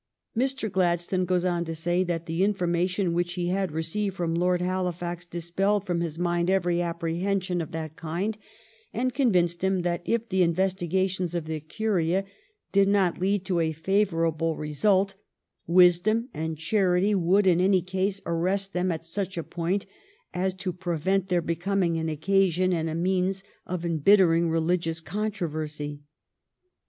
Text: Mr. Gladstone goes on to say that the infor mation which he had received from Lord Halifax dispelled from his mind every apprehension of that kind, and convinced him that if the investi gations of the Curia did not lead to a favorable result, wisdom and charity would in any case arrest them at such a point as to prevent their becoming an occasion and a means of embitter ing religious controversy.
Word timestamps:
Mr. 0.35 0.67
Gladstone 0.67 1.25
goes 1.25 1.45
on 1.45 1.63
to 1.63 1.75
say 1.75 2.03
that 2.03 2.25
the 2.25 2.41
infor 2.41 2.67
mation 2.67 3.13
which 3.13 3.33
he 3.35 3.49
had 3.49 3.71
received 3.71 4.15
from 4.15 4.33
Lord 4.33 4.59
Halifax 4.59 5.27
dispelled 5.27 5.85
from 5.85 6.01
his 6.01 6.17
mind 6.17 6.49
every 6.49 6.81
apprehension 6.81 7.61
of 7.61 7.69
that 7.73 7.97
kind, 7.97 8.35
and 8.95 9.13
convinced 9.13 9.63
him 9.63 9.83
that 9.83 10.01
if 10.03 10.27
the 10.27 10.41
investi 10.41 10.89
gations 10.89 11.35
of 11.35 11.45
the 11.45 11.59
Curia 11.59 12.25
did 12.71 12.87
not 12.87 13.19
lead 13.19 13.45
to 13.45 13.59
a 13.59 13.73
favorable 13.73 14.55
result, 14.57 15.13
wisdom 15.67 16.29
and 16.33 16.57
charity 16.57 17.13
would 17.13 17.45
in 17.45 17.61
any 17.61 17.83
case 17.83 18.23
arrest 18.25 18.73
them 18.73 18.91
at 18.91 19.05
such 19.05 19.37
a 19.37 19.43
point 19.43 19.85
as 20.33 20.55
to 20.55 20.73
prevent 20.73 21.29
their 21.29 21.43
becoming 21.43 21.97
an 21.97 22.09
occasion 22.09 22.73
and 22.73 22.89
a 22.89 22.95
means 22.95 23.43
of 23.67 23.85
embitter 23.85 24.33
ing 24.33 24.49
religious 24.49 24.99
controversy. 24.99 26.01